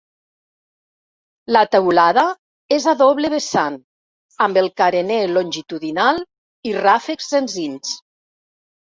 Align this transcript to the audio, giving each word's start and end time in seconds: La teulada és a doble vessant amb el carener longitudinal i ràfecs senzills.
La 1.55 1.59
teulada 1.73 2.23
és 2.77 2.87
a 2.91 2.95
doble 3.01 3.31
vessant 3.33 3.77
amb 4.47 4.59
el 4.63 4.71
carener 4.81 5.19
longitudinal 5.35 6.23
i 6.71 6.75
ràfecs 6.79 7.29
senzills. 7.35 7.93